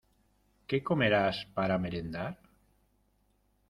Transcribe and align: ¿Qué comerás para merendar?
¿Qué 0.67 0.77
comerás 0.87 1.37
para 1.53 1.77
merendar? 1.83 2.33